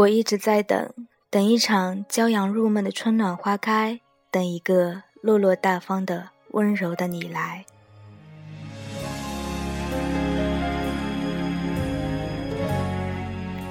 [0.00, 0.90] 我一直在等，
[1.28, 7.66] 等一场骄阳入梦的春暖花开，等一个落落大方的温柔的你来。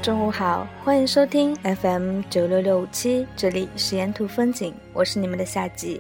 [0.04, 6.00] 中午好，欢迎收听 FM 九六六五七，这里是沿途风景，我是你们的夏季。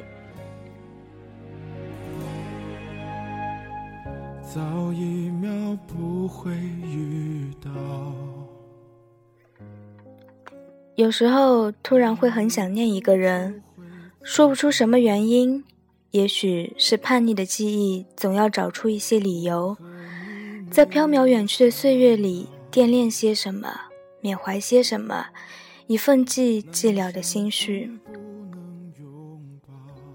[4.44, 4.62] 早
[4.94, 7.72] 一秒不会遇到。
[11.00, 13.64] 有时候突然会很想念一个人，
[14.22, 15.64] 说不出什么原因，
[16.12, 19.78] 也许是叛逆的记忆，总要找出一些理由，
[20.70, 23.74] 在缥缈远去的岁月里惦念些什么。
[24.20, 25.28] 缅怀些什么，
[25.88, 27.90] 一份寂寂寥的心绪。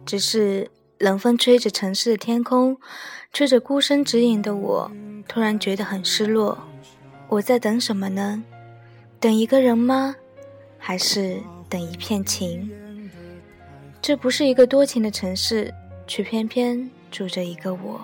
[0.05, 2.77] 只是冷风吹着城市的天空，
[3.33, 4.93] 吹着孤身指引的我，
[5.27, 6.59] 突然觉得很失落。
[7.31, 8.45] 我在等什么呢？
[9.19, 10.17] 等一个人吗？
[10.87, 12.71] 还是等一片晴？
[14.03, 15.73] 这不是一个多情的城市，
[16.07, 17.99] 却偏偏住着一个我。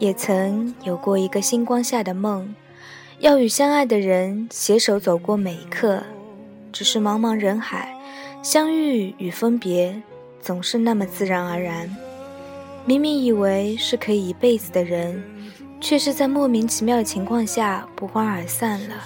[0.00, 2.52] 也曾有过一个星光下的梦。
[3.20, 6.02] 要与相爱的人携手走过每一刻，
[6.72, 7.96] 只是茫茫人海，
[8.42, 10.02] 相遇与分别
[10.40, 11.88] 总是那么自然而然。
[12.84, 15.22] 明明以为是可以一辈子的人，
[15.80, 18.96] 却是在莫名其妙的情况下不欢而散了。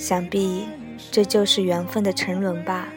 [0.00, 0.66] 想必
[1.12, 2.88] 这就是缘分的沉沦吧。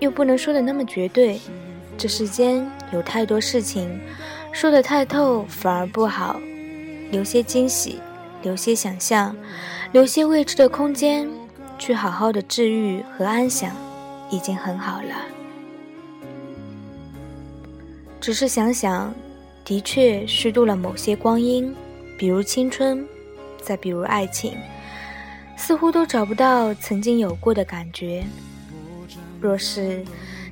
[0.00, 1.40] 又不能说的那么绝对，
[1.96, 3.98] 这世间有太多事情，
[4.52, 6.38] 说的太透反而不好，
[7.10, 7.98] 留些惊喜。
[8.42, 9.34] 留些想象，
[9.92, 11.26] 留些未知的空间，
[11.78, 13.74] 去好好的治愈和安详，
[14.30, 15.14] 已经很好了。
[18.20, 19.12] 只是想想，
[19.64, 21.74] 的确虚度了某些光阴，
[22.18, 23.04] 比如青春，
[23.60, 24.54] 再比如爱情，
[25.56, 28.24] 似乎都找不到曾经有过的感觉。
[29.40, 30.04] 若是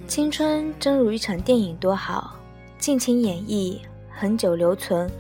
[0.09, 2.35] 青春真如一场电影多好，
[2.79, 3.79] 尽情演绎，
[4.19, 5.11] 恒久留存。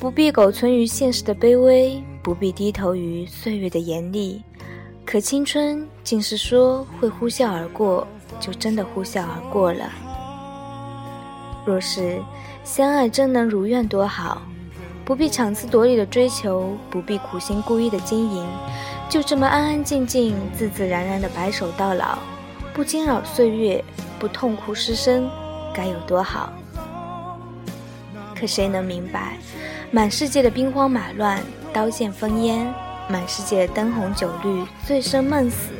[0.00, 4.42] 不必苟存于现实的卑微，不必低头于岁月的严厉。
[5.04, 8.06] 可青春竟是说会呼啸而过，
[8.40, 9.92] 就真的呼啸而过了。
[11.64, 12.20] 若是
[12.64, 14.42] 相爱真能如愿多好，
[15.12, 18.48] 不必强词夺理的追求，不必苦心孤诣的经营，
[19.10, 22.16] 就这么安安静静、自自然然的白首到老，
[22.72, 23.84] 不惊扰岁月，
[24.18, 25.28] 不痛哭失声，
[25.74, 26.50] 该有多好？
[28.34, 29.36] 可谁能明白？
[29.90, 31.42] 满世界的兵荒马乱，
[31.74, 32.64] 刀剑烽烟；
[33.06, 35.72] 满世界灯红酒绿，醉生梦死；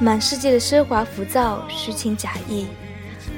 [0.00, 2.68] 满世界的奢华浮躁，虚情假意。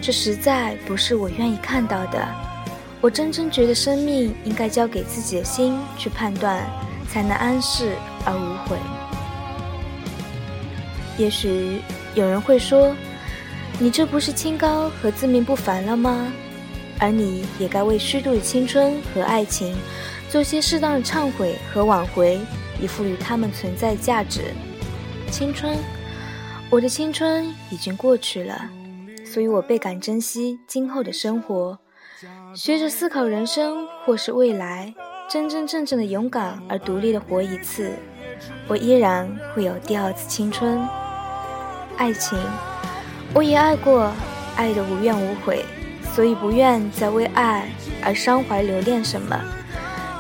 [0.01, 2.54] 这实在不是我愿意看到的。
[3.05, 6.67] 我真正觉得，生命应该交给自己的心去判断，
[7.07, 8.79] 才能安适而无悔。
[11.19, 11.83] 也许
[12.15, 12.97] 有人会说
[13.79, 16.33] ：“你这不是清高和自命不凡了吗？”
[16.99, 19.77] 而你也该为虚度的青春和爱情，
[20.31, 22.41] 做些适当的忏悔和挽回，
[22.81, 24.45] 以赋予他们存在价值。
[25.31, 25.77] 青春，
[26.71, 28.71] 我的青春已经过去了，
[29.27, 31.79] 所以我倍感珍惜今后的生活，
[32.55, 34.95] 学着思考人生或是未来，
[35.29, 37.91] 真真正正的勇敢而独立的活一次，
[38.69, 40.81] 我依然会有第二次青春。
[41.97, 42.39] 爱情，
[43.35, 44.13] 我也爱过，
[44.55, 45.65] 爱的无怨无悔。
[46.15, 47.69] 所以不愿再为爱
[48.01, 49.37] 而伤怀留恋什么。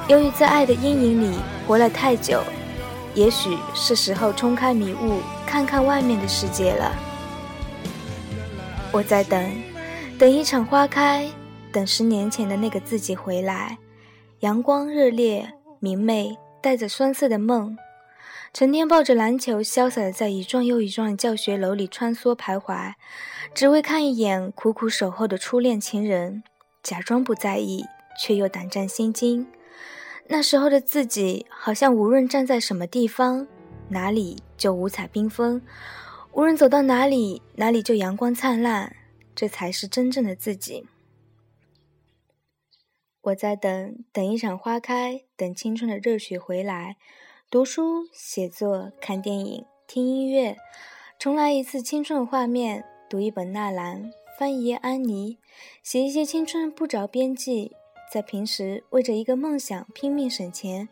[0.08, 2.42] 由于在爱的阴影里活了太久，
[3.14, 6.90] 也许是时候冲开迷雾，看看外面的世界了。
[8.90, 9.48] 我在等，
[10.18, 11.28] 等一场花开，
[11.74, 13.78] 等十年前的那个自己回来。
[14.40, 17.76] 阳光热烈明媚，带着酸涩的梦。
[18.52, 22.92] 成天抱着篮球，潇洒的在一幢又一幢教学楼里穿梭徘徊，
[23.52, 26.44] 只为看一眼苦苦守候的初恋情人，
[26.80, 27.84] 假装不在意，
[28.20, 29.44] 却又胆战心惊。
[30.28, 33.48] 那时候的自己，好像无论站在什么地方，
[33.88, 35.60] 哪里就五彩缤纷；
[36.34, 38.94] 无论走到哪里，哪里就阳光灿烂。
[39.34, 40.86] 这才是真正的自己。
[43.24, 46.96] 我在等，等一场花开，等青春的热血回来。
[47.50, 50.58] 读书、写作、看电影、听音乐，
[51.18, 55.38] 重来一次青春的画面；读一本纳兰，翻一页安妮，
[55.82, 57.72] 写一些青春不着边际。
[58.12, 60.86] 在平时为着一个梦想拼命省钱，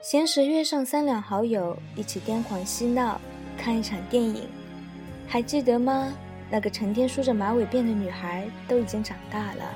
[0.00, 3.20] 闲时约上三两好友一起癫狂嬉闹，
[3.58, 4.48] 看一场电影。
[5.26, 6.16] 还记得吗？
[6.48, 9.74] 那个成天梳着马尾辫的女孩都已经长大了，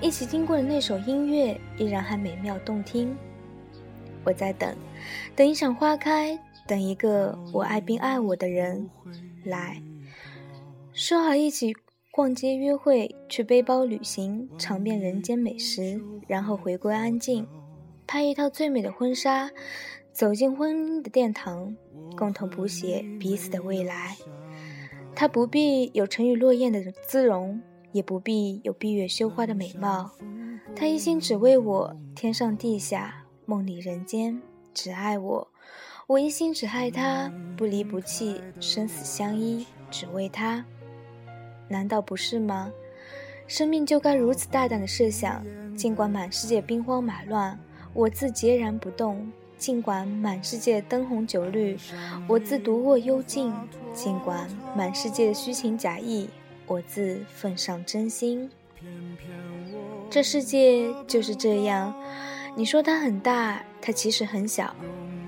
[0.00, 3.14] 一起听过的那首音乐依然还美妙动听。
[4.24, 4.74] 我在等，
[5.36, 8.88] 等一场花开，等一个我爱并爱我的人
[9.44, 9.82] 来。
[10.92, 11.74] 说好一起
[12.10, 17.46] 逛街约会，去背包旅行，尝遍人间美食，然后回归安静，
[18.06, 19.50] 拍一套最美的婚纱，
[20.12, 21.76] 走进婚姻的殿堂，
[22.16, 24.16] 共同谱写彼此的未来。
[25.14, 27.60] 他不必有沉鱼落雁的姿容，
[27.92, 30.10] 也不必有闭月羞花的美貌。
[30.76, 34.40] 他一心只为我，天上地下，梦里人间，
[34.72, 35.48] 只爱我。
[36.06, 40.64] 我一心只爱他，不离不弃，生死相依，只为他。
[41.68, 42.70] 难道不是吗？
[43.46, 45.44] 生命就该如此大胆的设想。
[45.76, 47.58] 尽管满世界兵荒马乱，
[47.94, 49.30] 我自孑然不动。
[49.56, 51.76] 尽管满世界灯红酒绿，
[52.26, 53.52] 我自独卧幽静；
[53.92, 56.28] 尽管满世界的虚情假意，
[56.70, 58.48] 我自奉上真心。
[60.08, 61.92] 这世界就是这样，
[62.54, 64.72] 你说它很大，它其实很小；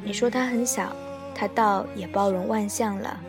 [0.04, 0.94] 你说它很小，
[1.34, 3.20] 它倒也包容万象了。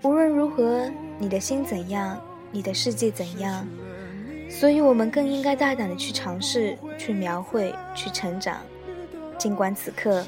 [0.00, 2.18] 无论如何，你的心怎样，
[2.50, 3.68] 你的世界怎样，
[4.48, 8.62] 所以我们更应该大胆的去尝试，去描绘，去成长。
[9.36, 10.24] 尽管此刻，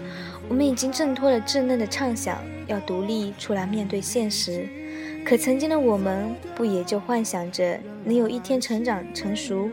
[0.46, 4.68] 我们已经挣脱了稚嫩的畅想，要独立出来面对现实，
[5.28, 9.68] 可曾经的我们，不也就幻想着能有一天成长成熟，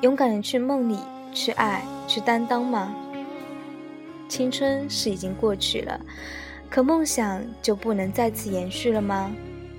[0.00, 0.96] 勇敢的去梦里
[1.30, 2.96] 去爱去担当吗？
[4.30, 6.00] 青春是已经过去了，
[6.70, 9.30] 可梦想就不能再次延续了吗？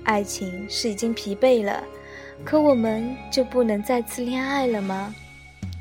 [0.04, 1.82] 爱情是已经疲惫了，
[2.44, 5.12] 可我们就不能再次恋爱了吗？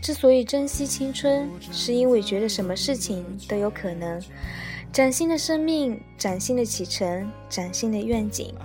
[0.01, 4.19] 之所以珍惜青春，是因为觉得什么事情都有可能。
[4.91, 8.55] 崭新的生命，崭新的启程，崭新的愿景。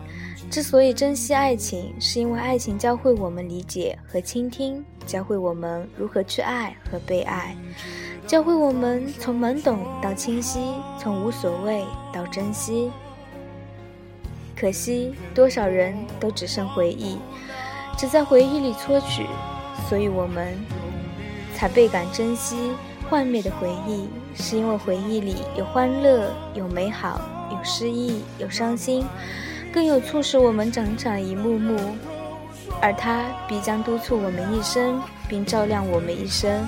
[0.54, 7.56] 之所以珍惜爱情，是因为爱情教会我们理解和倾听，教会我们如何去爱和被爱，
[8.24, 10.60] 教会我们从懵懂到清晰，
[10.96, 12.92] 从无所谓到珍惜。
[14.56, 17.18] 可惜，多少人都只剩回忆，
[17.98, 19.26] 只在回忆里撮取，
[19.88, 20.56] 所以我们。
[21.56, 22.72] 才倍感珍惜
[23.10, 27.20] 幻灭的回忆，是因为回忆里有欢乐，有美好，
[27.50, 29.04] 有失意，有伤心，
[29.74, 31.96] 更有促使我们成长一幕幕。
[32.80, 36.64] 而它必将督促我们一生，并照亮我们一生。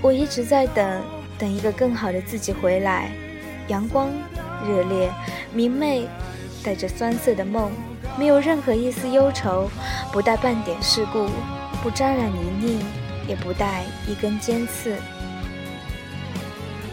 [0.00, 1.02] 我一直在等，
[1.38, 3.12] 等一个更好的自己回来。
[3.68, 4.08] 阳光，
[4.66, 5.12] 热烈，
[5.52, 6.08] 明媚，
[6.64, 7.70] 带着酸涩的梦，
[8.18, 9.68] 没有任何一丝忧愁，
[10.10, 11.28] 不带半点世故，
[11.82, 12.80] 不沾染泥泞。
[13.28, 14.94] 也不带一根尖刺。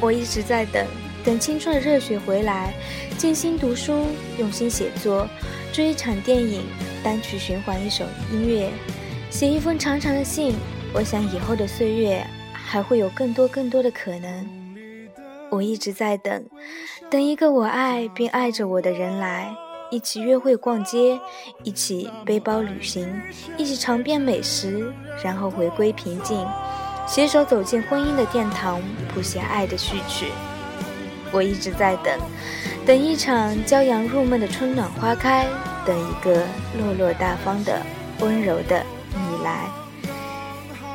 [0.01, 0.83] 我一直在等，
[1.23, 2.73] 等青春的热血回来，
[3.17, 5.27] 静心读书，用心写作，
[5.71, 6.63] 追一场电影，
[7.03, 8.69] 单曲循环一首音乐，
[9.29, 10.53] 写一封长长的信。
[10.93, 14.47] 我想以后的岁月还会有更多更多的可能。
[15.49, 16.45] 我一直在等，
[17.09, 19.55] 等一个我爱并爱着我的人来。
[19.89, 21.19] 一起约会逛街，
[21.63, 23.07] 一起背包旅行，
[23.57, 24.91] 一起尝遍美食，
[25.23, 26.43] 然后回归平静，
[27.07, 28.81] 携手走进婚姻的殿堂，
[29.13, 30.25] 谱写爱的序曲。
[31.33, 32.17] 我一直在等，
[32.85, 35.47] 等一场骄阳入梦的春暖花开，
[35.83, 36.45] 等一个
[36.79, 37.81] 落落大方的
[38.19, 39.65] 温柔的你来。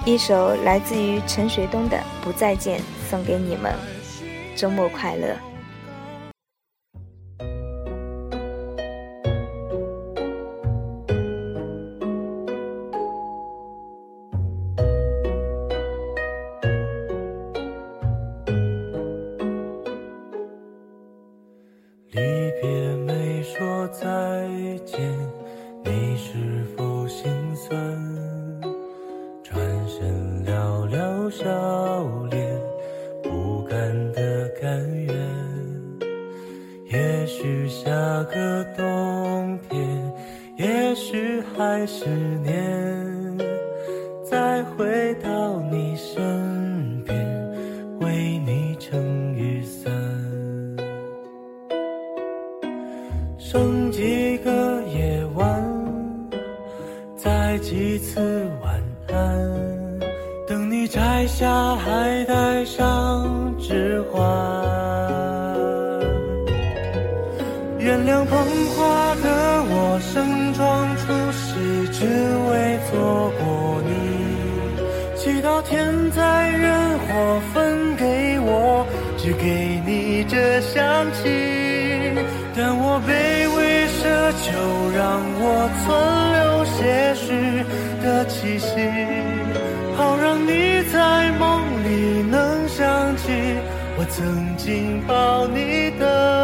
[0.04, 2.78] 一首来自于陈学冬的《不再见》
[3.10, 3.74] 送给你们，
[4.54, 5.47] 周末快乐。
[37.28, 37.90] 许下
[38.24, 39.78] 个冬天，
[40.56, 42.06] 也许还是
[42.42, 43.38] 年，
[44.24, 47.14] 再回到你身边，
[48.00, 49.92] 为你撑雨伞，
[53.36, 55.62] 剩几个夜晚，
[57.14, 58.82] 再几次晚
[59.12, 60.00] 安，
[60.48, 63.37] 等你摘下，还戴上
[68.28, 68.38] 捧
[68.74, 69.26] 花的
[69.70, 71.02] 我盛装出。
[71.90, 73.90] 只为错过你，
[75.16, 81.18] 祈祷天灾人祸分给我，只给你这香气。
[82.54, 83.10] 但我卑
[83.56, 83.58] 微
[83.88, 84.06] 奢
[84.44, 84.46] 求，
[84.96, 85.02] 让
[85.40, 85.86] 我存
[86.38, 86.78] 留些
[87.16, 87.26] 许
[88.00, 88.68] 的气息，
[89.96, 91.42] 好让你在梦
[91.82, 93.26] 里能想起
[93.98, 96.37] 我曾经抱你的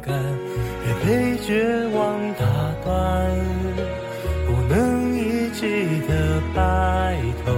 [0.00, 0.14] 感，
[0.84, 1.98] 别被绝望
[2.34, 2.44] 打
[2.84, 2.90] 断。
[4.46, 5.60] 不能一起
[6.08, 7.52] 的白头，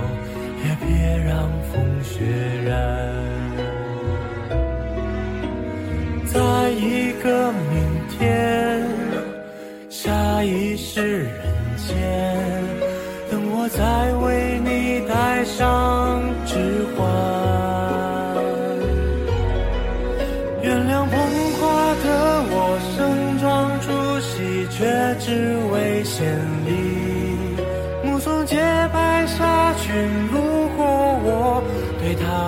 [0.64, 0.88] 也别
[1.24, 2.20] 让风雪